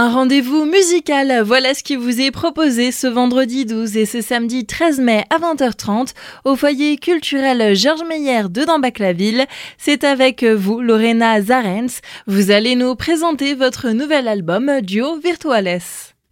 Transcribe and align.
Un 0.00 0.10
rendez-vous 0.10 0.64
musical, 0.64 1.42
voilà 1.44 1.74
ce 1.74 1.82
qui 1.82 1.96
vous 1.96 2.20
est 2.20 2.30
proposé 2.30 2.92
ce 2.92 3.08
vendredi 3.08 3.66
12 3.66 3.96
et 3.96 4.06
ce 4.06 4.20
samedi 4.20 4.64
13 4.64 5.00
mai 5.00 5.24
à 5.28 5.40
20h30 5.40 6.14
au 6.44 6.54
foyer 6.54 6.98
culturel 6.98 7.74
Georges 7.74 8.04
Meyer 8.08 8.44
de 8.48 8.62
Dambach-la-Ville. 8.62 9.46
C'est 9.76 10.04
avec 10.04 10.44
vous, 10.44 10.80
Lorena 10.80 11.42
Zarens. 11.42 12.00
Vous 12.28 12.52
allez 12.52 12.76
nous 12.76 12.94
présenter 12.94 13.56
votre 13.56 13.88
nouvel 13.88 14.28
album 14.28 14.82
Duo 14.82 15.18
Virtuales. 15.18 15.80